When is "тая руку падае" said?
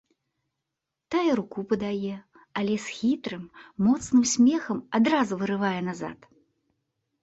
1.15-2.15